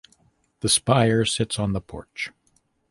The 0.61 0.69
spire 0.69 1.25
sits 1.25 1.59
on 1.59 1.73
the 1.73 1.79
porch. 1.79 2.31